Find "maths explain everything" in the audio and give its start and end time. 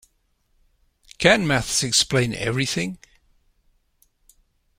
1.45-2.97